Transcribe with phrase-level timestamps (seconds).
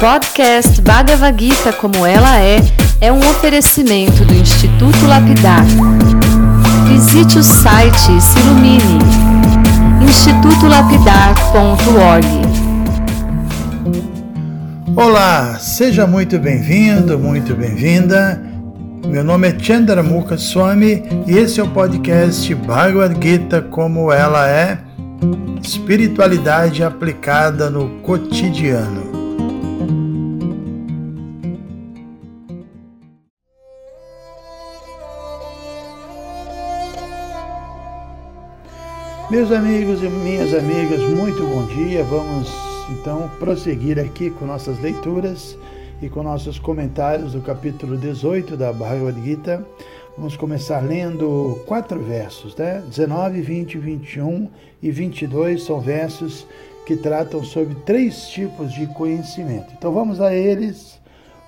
[0.00, 2.56] podcast Bhagavad Gita como ela é
[3.02, 5.62] é um oferecimento do Instituto Lapidar.
[6.88, 8.98] Visite o site e se ilumine.
[10.02, 12.26] institutolapidar.org
[14.96, 18.42] Olá, seja muito bem-vindo, muito bem-vinda.
[19.06, 24.78] Meu nome é Chandramukha Swami e esse é o podcast Bhagavad Gita como ela é,
[25.62, 28.99] espiritualidade aplicada no cotidiano.
[39.30, 42.02] Meus amigos e minhas amigas, muito bom dia.
[42.02, 42.52] Vamos
[42.90, 45.56] então prosseguir aqui com nossas leituras
[46.02, 49.64] e com nossos comentários do capítulo 18 da Bhagavad Gita.
[50.16, 52.82] Vamos começar lendo quatro versos, né?
[52.88, 54.48] 19, 20, 21
[54.82, 56.44] e 22 são versos
[56.84, 59.72] que tratam sobre três tipos de conhecimento.
[59.78, 60.98] Então vamos a eles.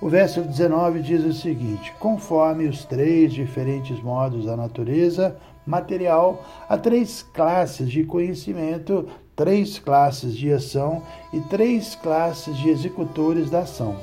[0.00, 6.76] O verso 19 diz o seguinte: Conforme os três diferentes modos da natureza, material a
[6.76, 13.96] três classes de conhecimento, três classes de ação e três classes de executores da ação.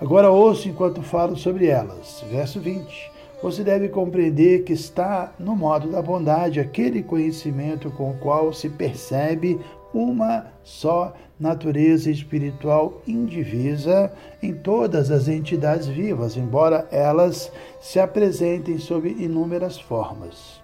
[0.00, 2.24] Agora ouço enquanto falo sobre elas.
[2.30, 3.18] Verso 20.
[3.42, 8.68] Você deve compreender que está no modo da bondade aquele conhecimento com o qual se
[8.68, 9.60] percebe
[9.94, 19.08] uma só natureza espiritual indivisa em todas as entidades vivas, embora elas se apresentem sob
[19.08, 20.60] inúmeras formas.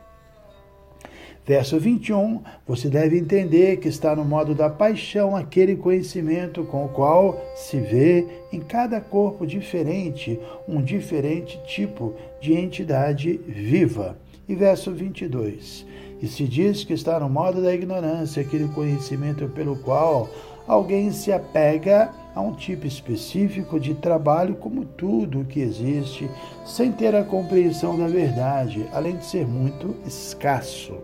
[1.47, 6.89] Verso 21, você deve entender que está no modo da paixão aquele conhecimento com o
[6.89, 14.17] qual se vê em cada corpo diferente um diferente tipo de entidade viva.
[14.48, 15.86] E verso 22,
[16.22, 20.28] e se diz que está no modo da ignorância aquele conhecimento pelo qual
[20.67, 26.29] alguém se apega a um tipo específico de trabalho como tudo o que existe,
[26.64, 30.98] sem ter a compreensão da verdade, além de ser muito escasso.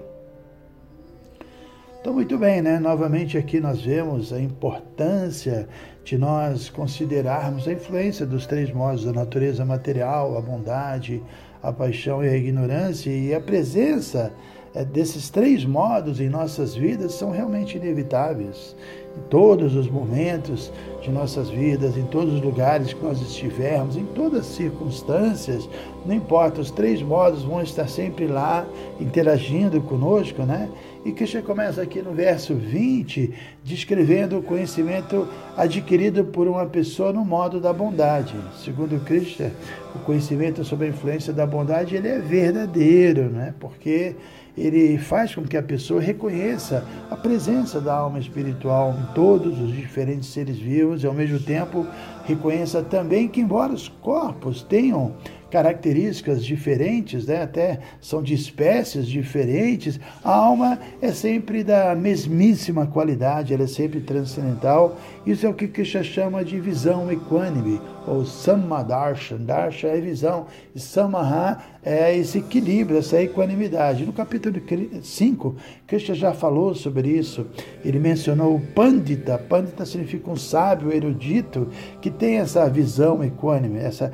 [2.01, 2.79] Então, muito bem, né?
[2.79, 5.69] Novamente aqui nós vemos a importância
[6.03, 11.23] de nós considerarmos a influência dos três modos da natureza material, a bondade,
[11.63, 14.33] a paixão e a ignorância, e a presença
[14.75, 18.75] é, desses três modos em nossas vidas são realmente inevitáveis.
[19.17, 20.73] Em todos os momentos
[21.03, 25.69] de nossas vidas, em todos os lugares que nós estivermos, em todas as circunstâncias,
[26.07, 28.67] não importa, os três modos vão estar sempre lá
[29.01, 30.69] interagindo conosco, né?
[31.05, 33.33] E Krishna começa aqui no verso 20,
[33.65, 38.35] descrevendo o conhecimento adquirido por uma pessoa no modo da bondade.
[38.63, 39.51] Segundo Krishna,
[39.95, 43.55] o conhecimento sobre a influência da bondade ele é verdadeiro, né?
[43.59, 44.15] Porque
[44.57, 49.75] ele faz com que a pessoa reconheça a presença da alma espiritual em todos os
[49.75, 51.87] diferentes seres vivos e, ao mesmo tempo,
[52.25, 55.15] reconheça também que, embora os corpos tenham
[55.51, 57.43] características diferentes, né?
[57.43, 64.01] até são de espécies diferentes, a alma é sempre da mesmíssima qualidade, ela é sempre
[64.01, 64.97] transcendental.
[65.27, 69.39] Isso é o que Krishna chama de visão equânime, ou Samadarshan.
[69.39, 74.05] Darshan é visão, e Samaha é esse equilíbrio, essa equanimidade.
[74.05, 74.61] No capítulo
[75.03, 75.57] 5,
[75.87, 77.47] Krishna já falou sobre isso.
[77.85, 79.39] Ele mencionou o Pandita.
[79.39, 81.69] Pandita significa um sábio erudito
[82.01, 84.13] que tem essa visão equânime, essa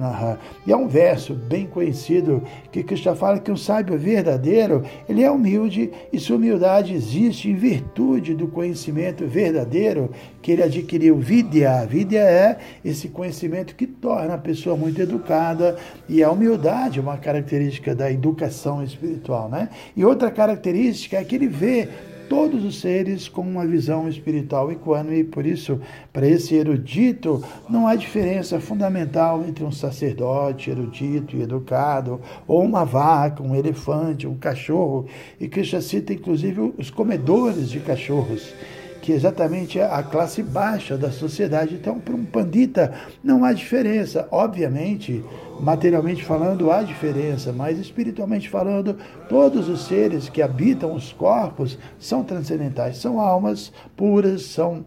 [0.00, 0.38] Samadarshinaha.
[0.66, 5.30] E é um verso bem conhecido que Krishna fala que um sábio verdadeiro, ele é
[5.30, 11.16] humilde e sua humildade existe em virtude do conhecimento verdadeiro que ele adquiriu.
[11.16, 11.84] Vidya.
[11.86, 15.76] Vidya é esse conhecimento que torna a pessoa muito educada
[16.08, 19.68] e a humildade é uma característica da educação espiritual, né?
[19.94, 21.88] E outra característica é que ele vê
[22.30, 25.80] todos os seres com uma visão espiritual equânime, e por isso,
[26.12, 32.84] para esse erudito, não há diferença fundamental entre um sacerdote erudito e educado, ou uma
[32.84, 35.06] vaca, um elefante, um cachorro,
[35.40, 38.54] e Krishna cita inclusive os comedores de cachorros
[39.00, 41.74] que exatamente é a classe baixa da sociedade.
[41.74, 42.92] Então, para um pandita
[43.22, 44.28] não há diferença.
[44.30, 45.24] Obviamente,
[45.60, 48.96] materialmente falando, há diferença, mas espiritualmente falando,
[49.28, 54.84] todos os seres que habitam os corpos são transcendentais, são almas puras, são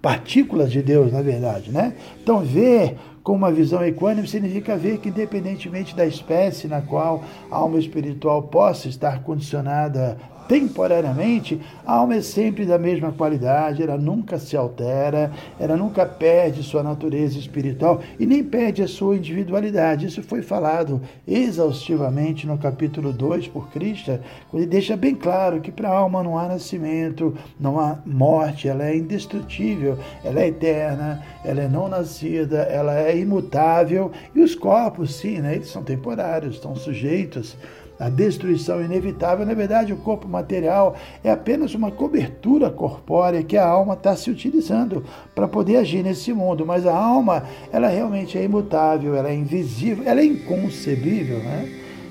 [0.00, 1.94] partículas de Deus, na verdade, né?
[2.20, 7.56] Então, ver com uma visão equânime significa ver que, independentemente da espécie na qual a
[7.56, 10.18] alma espiritual possa estar condicionada
[10.48, 16.62] temporariamente, a alma é sempre da mesma qualidade, ela nunca se altera, ela nunca perde
[16.62, 20.06] sua natureza espiritual e nem perde a sua individualidade.
[20.06, 24.18] Isso foi falado exaustivamente no capítulo 2 por Cristo,
[24.52, 28.84] ele deixa bem claro que para a alma não há nascimento, não há morte, ela
[28.84, 35.14] é indestrutível, ela é eterna, ela é não nascida, ela é imutável e os corpos,
[35.14, 37.56] sim, né, eles são temporários, estão sujeitos
[38.02, 39.46] a destruição inevitável.
[39.46, 44.28] Na verdade, o corpo material é apenas uma cobertura corpórea que a alma está se
[44.28, 45.04] utilizando
[45.36, 46.66] para poder agir nesse mundo.
[46.66, 51.68] Mas a alma, ela realmente é imutável, ela é invisível, ela é inconcebível, né?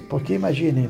[0.09, 0.89] Porque imagine,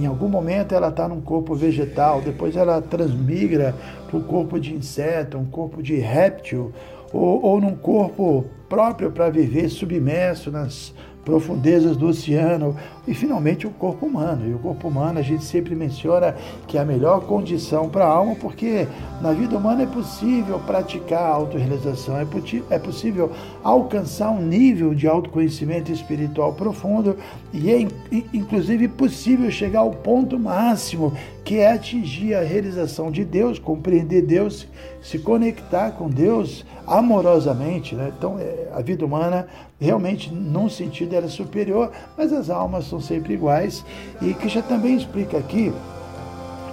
[0.00, 3.72] em algum momento ela está num corpo vegetal, depois ela transmigra
[4.08, 6.72] para o corpo de inseto, um corpo de réptil,
[7.12, 10.92] ou, ou num corpo próprio para viver submerso nas
[11.24, 12.76] profundezas do oceano
[13.06, 14.48] e finalmente o corpo humano.
[14.48, 16.34] E o corpo humano a gente sempre menciona
[16.66, 18.86] que é a melhor condição para a alma, porque
[19.20, 22.26] na vida humana é possível praticar a autorrealização, é,
[22.70, 23.30] é possível
[23.62, 27.16] alcançar um nível de autoconhecimento espiritual profundo
[27.52, 27.88] e é
[28.32, 31.12] inclusive possível chegar ao ponto máximo
[31.44, 34.66] que é atingir a realização de Deus, compreender Deus,
[35.02, 37.94] se conectar com Deus amorosamente.
[37.94, 38.10] Né?
[38.16, 39.46] Então, é, a vida humana
[39.78, 43.84] realmente, num sentido, era superior, mas as almas são sempre iguais.
[44.22, 45.70] E já também explica aqui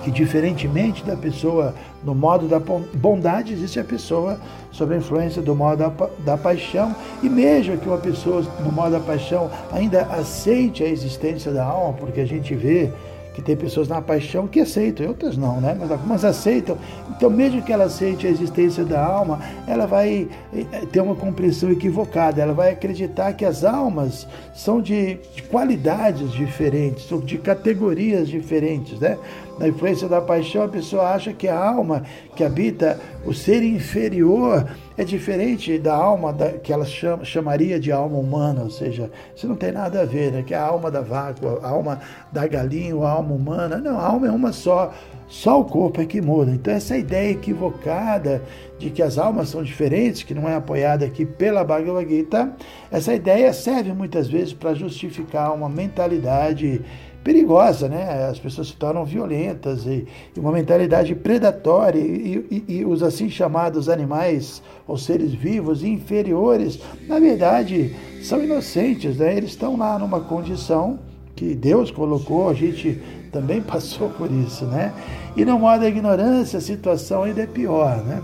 [0.04, 4.40] que, diferentemente da pessoa no modo da bondade, existe a pessoa
[4.72, 6.96] sob a influência do modo da, da paixão.
[7.22, 11.94] E mesmo que uma pessoa no modo da paixão ainda aceite a existência da alma,
[11.94, 12.92] porque a gente vê
[13.34, 15.76] que tem pessoas na paixão que aceitam, outras não, né?
[15.80, 16.78] Mas algumas aceitam.
[17.10, 21.72] Então, mesmo que ela aceite a existência da alma, ela vai eh, ter uma compreensão
[21.72, 22.42] equivocada.
[22.42, 29.00] Ela vai acreditar que as almas são de, de qualidades diferentes, ou de categorias diferentes,
[29.00, 29.18] né?
[29.58, 32.04] Na influência da paixão, a pessoa acha que a alma
[32.36, 37.92] que habita o ser inferior é diferente da alma da, que ela chama, chamaria de
[37.92, 40.44] alma humana, ou seja, isso não tem nada a ver, né?
[40.44, 42.00] que é a alma da vaca, a alma
[42.32, 43.78] da galinha, a alma humana.
[43.78, 44.94] Não, a alma é uma só,
[45.28, 46.52] só o corpo é que muda.
[46.52, 48.42] Então, essa ideia equivocada
[48.78, 52.52] de que as almas são diferentes, que não é apoiada aqui pela Bhagavad Gita,
[52.92, 56.82] essa ideia serve muitas vezes para justificar uma mentalidade
[57.24, 58.28] perigosa, né?
[58.30, 63.30] As pessoas se tornam violentas e, e uma mentalidade predatória e, e, e, os assim
[63.30, 69.38] chamados animais ou seres vivos inferiores, na verdade, são inocentes, né?
[69.38, 71.00] Eles estão lá numa condição
[71.36, 73.02] que Deus colocou, a gente
[73.32, 74.94] também passou por isso, né?
[75.36, 78.22] E no modo da ignorância, a situação ainda é pior, né?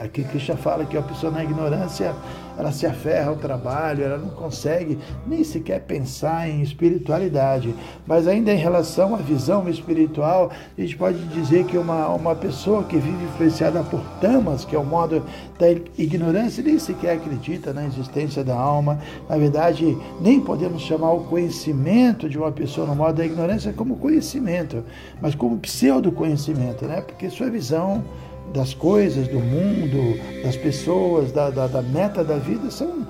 [0.00, 2.14] Aqui Krishna fala que a pessoa na ignorância
[2.60, 7.74] ela se aferra ao trabalho, ela não consegue nem sequer pensar em espiritualidade.
[8.06, 12.84] Mas ainda em relação à visão espiritual, a gente pode dizer que uma, uma pessoa
[12.84, 15.24] que vive influenciada por tamas, que é o modo
[15.58, 18.98] da ignorância, nem sequer acredita na existência da alma.
[19.28, 23.96] Na verdade, nem podemos chamar o conhecimento de uma pessoa no modo da ignorância como
[23.96, 24.84] conhecimento,
[25.20, 27.00] mas como pseudo-conhecimento, né?
[27.00, 28.04] porque sua visão
[28.52, 33.06] das coisas, do mundo, das pessoas, da, da, da, meta da vida, são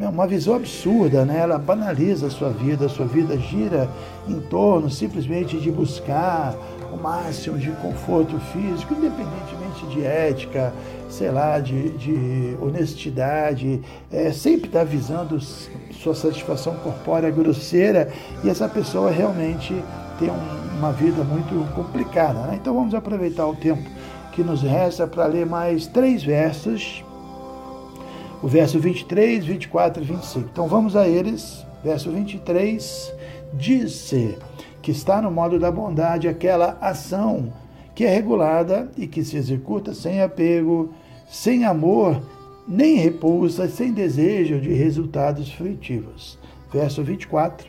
[0.00, 1.40] é uma visão absurda, né?
[1.40, 3.88] Ela banaliza a sua vida, a sua vida gira
[4.26, 6.54] em torno simplesmente de buscar
[6.90, 10.72] o máximo de conforto físico, independentemente de ética,
[11.10, 13.80] sei lá, de, de honestidade,
[14.10, 18.10] é, sempre está visando sua satisfação corpórea grosseira
[18.42, 19.74] e essa pessoa realmente
[20.18, 22.40] tem um, uma vida muito complicada.
[22.46, 22.58] Né?
[22.60, 23.82] Então vamos aproveitar o tempo
[24.38, 27.04] que nos resta para ler mais três versos,
[28.40, 30.48] o verso 23, 24 e 25.
[30.52, 31.66] Então vamos a eles.
[31.82, 33.12] Verso 23
[33.54, 34.14] diz
[34.80, 37.52] que está no modo da bondade aquela ação
[37.96, 40.94] que é regulada e que se executa sem apego,
[41.28, 42.22] sem amor,
[42.68, 46.38] nem repulsa, sem desejo de resultados frutivos.
[46.72, 47.68] Verso 24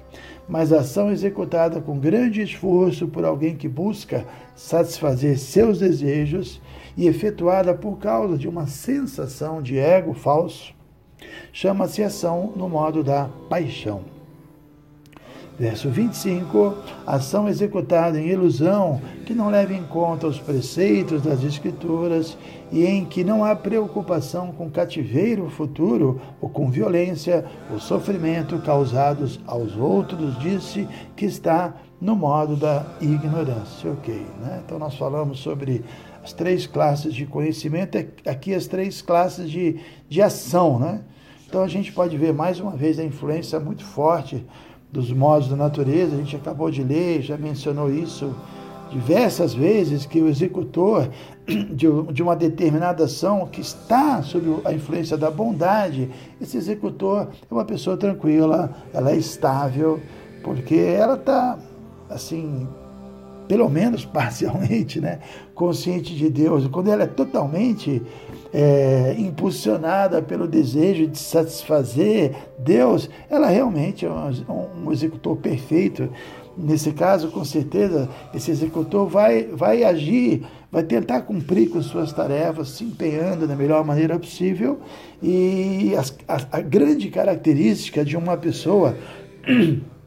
[0.50, 6.60] mas ação executada com grande esforço por alguém que busca satisfazer seus desejos
[6.96, 10.74] e efetuada por causa de uma sensação de ego falso,
[11.52, 14.20] chama-se ação no modo da paixão.
[15.60, 16.74] Verso 25:
[17.06, 22.38] ação executada em ilusão, que não leva em conta os preceitos das Escrituras
[22.72, 29.38] e em que não há preocupação com cativeiro futuro ou com violência ou sofrimento causados
[29.46, 33.92] aos outros, disse que está no modo da ignorância.
[33.92, 34.62] Ok, né?
[34.66, 35.84] Então nós falamos sobre
[36.30, 41.02] as três classes de conhecimento, aqui as três classes de, de ação, né?
[41.48, 44.46] Então a gente pode ver mais uma vez a influência muito forte
[44.92, 48.36] dos modos da natureza, a gente acabou de ler, já mencionou isso
[48.92, 51.10] diversas vezes que o executor
[51.74, 57.66] de uma determinada ação que está sob a influência da bondade, esse executor é uma
[57.66, 60.00] pessoa tranquila, ela é estável,
[60.44, 61.58] porque ela está,
[62.08, 62.68] assim,
[63.50, 65.20] pelo menos parcialmente, né,
[65.56, 66.68] consciente de Deus.
[66.68, 68.00] Quando ela é totalmente
[68.54, 76.10] é, impulsionada pelo desejo de satisfazer Deus, ela realmente é um, um executor perfeito.
[76.56, 82.70] Nesse caso, com certeza, esse executor vai, vai agir, vai tentar cumprir com suas tarefas,
[82.70, 84.80] se empenhando da melhor maneira possível.
[85.24, 88.96] E a, a, a grande característica de uma pessoa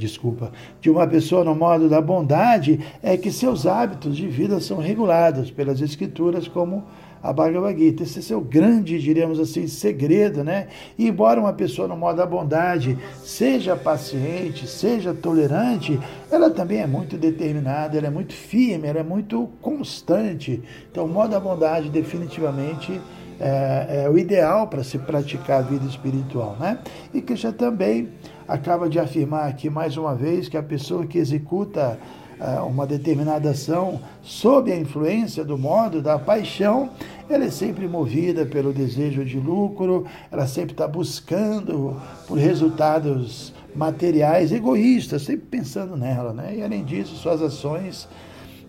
[0.00, 4.78] desculpa, de uma pessoa no modo da bondade é que seus hábitos de vida são
[4.78, 6.84] regulados pelas escrituras como
[7.22, 8.02] a Bhagavad Gita.
[8.02, 10.68] Esse é seu grande, diríamos assim, segredo, né?
[10.98, 16.86] E embora uma pessoa no modo da bondade seja paciente, seja tolerante, ela também é
[16.86, 20.62] muito determinada, ela é muito firme, ela é muito constante.
[20.90, 22.98] Então, o modo da bondade definitivamente
[23.38, 26.78] é, é o ideal para se praticar a vida espiritual, né?
[27.12, 28.08] E já também
[28.50, 31.96] acaba de afirmar aqui mais uma vez que a pessoa que executa
[32.40, 36.90] ah, uma determinada ação sob a influência do modo da paixão,
[37.28, 44.50] ela é sempre movida pelo desejo de lucro, ela sempre está buscando por resultados materiais
[44.50, 46.56] egoístas, sempre pensando nela, né?
[46.56, 48.08] E além disso, suas ações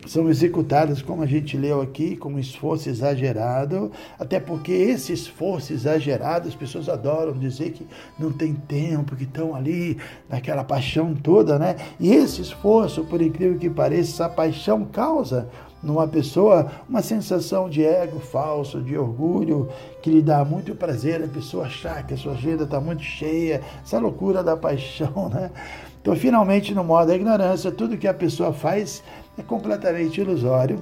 [0.08, 6.48] são executadas, como a gente leu aqui, com esforço exagerado, até porque esse esforço exagerado,
[6.48, 7.86] as pessoas adoram dizer que
[8.17, 9.98] não tem tempo, que estão ali
[10.29, 11.75] naquela paixão toda, né?
[12.00, 15.48] E esse esforço, por incrível que pareça, essa paixão causa
[15.81, 19.70] numa pessoa uma sensação de ego falso, de orgulho,
[20.01, 23.62] que lhe dá muito prazer a pessoa achar que a sua agenda está muito cheia,
[23.84, 25.51] essa loucura da paixão, né?
[26.01, 29.03] Então, finalmente, no modo da ignorância, tudo que a pessoa faz
[29.38, 30.79] é completamente ilusório.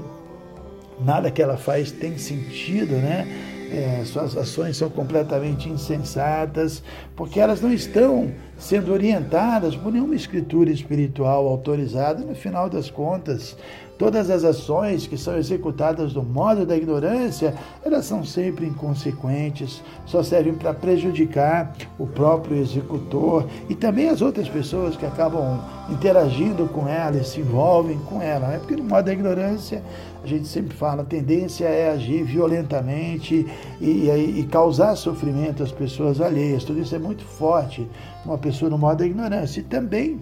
[1.00, 3.28] Nada que ela faz tem sentido, né?
[3.72, 6.82] É, suas ações são completamente insensatas,
[7.16, 12.24] porque elas não estão sendo orientadas por nenhuma escritura espiritual autorizada.
[12.24, 13.56] No final das contas,
[14.00, 20.24] Todas as ações que são executadas do modo da ignorância, elas são sempre inconsequentes, só
[20.24, 25.60] servem para prejudicar o próprio executor e também as outras pessoas que acabam
[25.90, 28.48] interagindo com ela e se envolvem com ela.
[28.48, 28.60] Né?
[28.60, 29.84] Porque no modo da ignorância,
[30.24, 33.48] a gente sempre fala, a tendência é agir violentamente
[33.80, 36.64] e, e, e causar sofrimento às pessoas alheias.
[36.64, 37.88] Tudo isso é muito forte
[38.26, 39.62] uma pessoa no modo da ignorância.
[39.62, 40.20] E também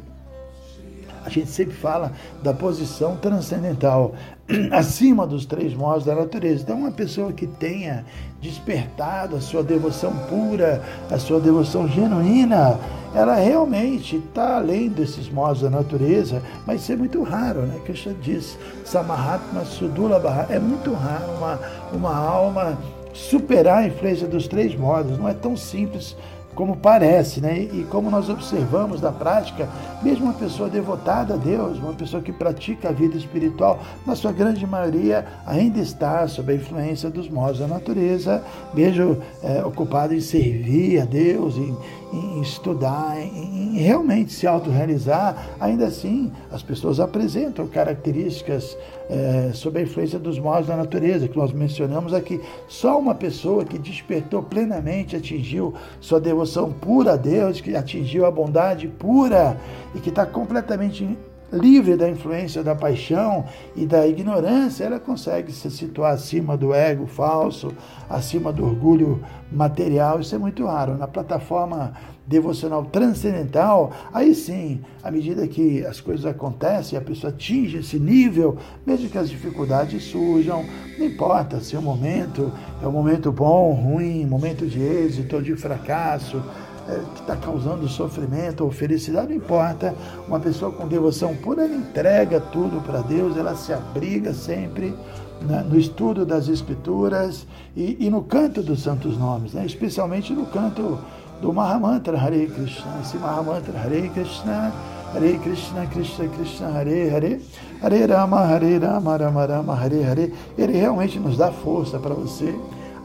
[1.28, 4.16] a gente sempre fala da posição transcendental,
[4.72, 6.64] acima dos três modos da natureza.
[6.64, 8.06] Então, uma pessoa que tenha
[8.42, 12.80] despertado a sua devoção pura, a sua devoção genuína,
[13.18, 17.80] ela realmente está além desses modos da natureza, mas isso é muito raro, né?
[17.84, 18.56] Krishna diz,
[18.86, 21.60] Samahatma Sudula Bhara, é muito raro uma,
[21.92, 22.78] uma alma
[23.14, 26.16] superar a influência dos três modos, não é tão simples
[26.58, 27.60] como parece, né?
[27.72, 29.70] E como nós observamos na prática,
[30.02, 34.32] mesmo uma pessoa devotada a Deus, uma pessoa que pratica a vida espiritual, na sua
[34.32, 38.44] grande maioria ainda está sob a influência dos modos da natureza,
[38.74, 41.78] mesmo é, ocupado em servir a Deus, em,
[42.12, 48.78] em estudar, em, realmente se autorrealizar, ainda assim as pessoas apresentam características
[49.10, 52.42] é, sob a influência dos modos da natureza, que nós mencionamos aqui.
[52.68, 58.32] Só uma pessoa que despertou plenamente, atingiu sua devoção pura a Deus, que atingiu a
[58.32, 59.58] bondade pura
[59.96, 61.18] e que está completamente
[61.52, 67.08] livre da influência da paixão e da ignorância, ela consegue se situar acima do ego
[67.08, 67.72] falso,
[68.10, 70.20] acima do orgulho material.
[70.20, 70.98] Isso é muito raro.
[70.98, 71.94] Na plataforma
[72.28, 78.58] devocional transcendental, aí sim, à medida que as coisas acontecem, a pessoa atinge esse nível,
[78.86, 80.66] mesmo que as dificuldades surjam,
[81.00, 82.52] não importa se o momento
[82.84, 87.88] é um momento bom, ruim, momento de êxito ou de fracasso, é, que está causando
[87.88, 89.94] sofrimento ou felicidade, não importa.
[90.28, 94.96] Uma pessoa com devoção pura, ela entrega tudo para Deus, ela se abriga sempre
[95.42, 100.46] né, no estudo das Escrituras e, e, no canto dos santos nomes, né, especialmente no
[100.46, 100.98] canto
[101.42, 103.00] do Mahamantra Hare Krishna.
[103.02, 104.74] Esse Mahamantra Hare Krishna,
[105.14, 107.42] Hare Krishna, Krishna Krishna, Hare Hare,
[107.82, 110.34] Hare Rama, Hare Rama, Rama Rama, Hare Hare.
[110.58, 112.56] Ele realmente nos dá força para você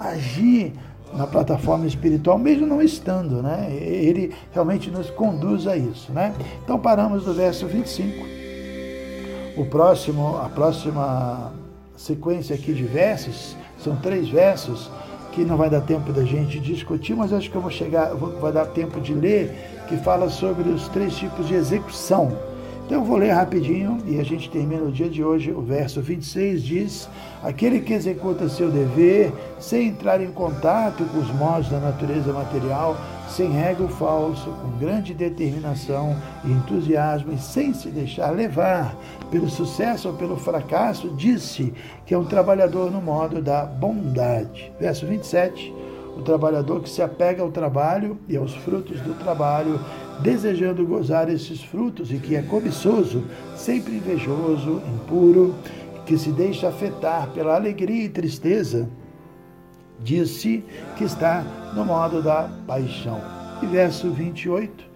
[0.01, 0.73] agir
[1.15, 3.71] na plataforma espiritual, mesmo não estando, né?
[3.73, 6.35] Ele realmente nos conduz a isso, né?
[6.65, 8.27] Então paramos no verso 25.
[9.57, 11.53] O próximo, a próxima
[11.97, 14.91] sequência aqui de versos, são três versos,
[15.33, 18.39] que não vai dar tempo da gente discutir, mas acho que eu vou chegar, vou,
[18.39, 22.33] vai dar tempo de ler, que fala sobre os três tipos de execução.
[22.93, 25.51] Então eu vou ler rapidinho e a gente termina o dia de hoje.
[25.51, 27.09] O verso 26 diz:
[27.43, 32.95] Aquele que executa seu dever sem entrar em contato com os modos da natureza material,
[33.31, 38.95] sem ego falso, com grande determinação e entusiasmo e sem se deixar levar
[39.31, 41.73] pelo sucesso ou pelo fracasso, disse
[42.05, 44.71] que é um trabalhador no modo da bondade.
[44.79, 45.73] Verso 27.
[46.15, 49.81] O trabalhador que se apega ao trabalho e aos frutos do trabalho,
[50.23, 53.25] desejando gozar esses frutos e que é cobiçoso,
[53.57, 55.55] sempre invejoso, impuro,
[56.07, 58.89] que se deixa afetar pela alegria e tristeza,
[60.01, 60.65] disse
[60.97, 63.21] que está no modo da paixão.
[63.63, 64.92] E verso 28.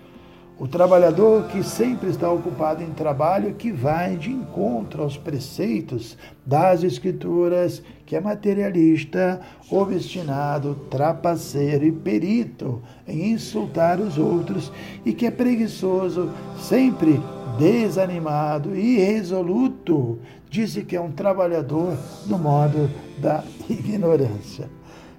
[0.59, 6.83] O trabalhador que sempre está ocupado em trabalho, que vai de encontro aos preceitos das
[6.83, 9.39] Escrituras, que é materialista,
[9.71, 14.73] obstinado, trapaceiro e perito em insultar os outros
[15.05, 17.21] e que é preguiçoso, sempre
[17.59, 24.71] desanimado e irresoluto, disse que é um trabalhador no modo da ignorância.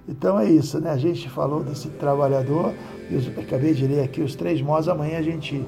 [0.08, 0.90] Então é isso, né?
[0.90, 2.72] A gente falou desse trabalhador,
[3.10, 5.64] eu acabei de ler aqui os três modos, amanhã a gente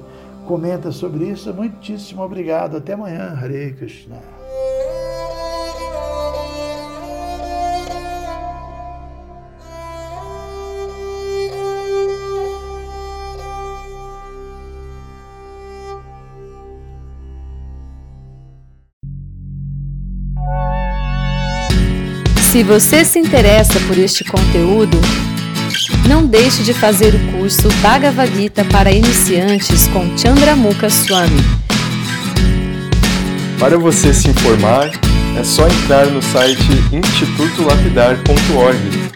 [0.47, 1.53] comenta sobre isso.
[1.53, 2.77] Muitíssimo obrigado.
[2.77, 4.40] Até amanhã, Hare Krishna.
[22.51, 24.99] Se você se interessa por este conteúdo,
[26.05, 31.41] não deixe de fazer o curso Bhagavad Gita para iniciantes com Chandramukha Swami.
[33.57, 34.91] Para você se informar,
[35.39, 39.11] é só entrar no site institutolapidar.org.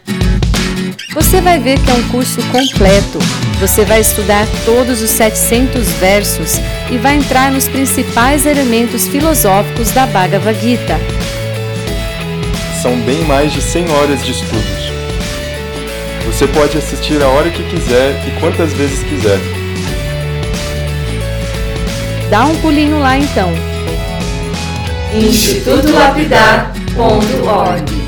[1.13, 3.19] Você vai ver que é um curso completo.
[3.59, 6.53] Você vai estudar todos os 700 versos
[6.89, 10.97] e vai entrar nos principais elementos filosóficos da Bhagavad Gita
[12.85, 14.91] são bem mais de 100 horas de estudos.
[16.27, 19.39] Você pode assistir a hora que quiser e quantas vezes quiser.
[22.29, 23.51] Dá um pulinho lá então.
[25.15, 28.04] institutolapidar.org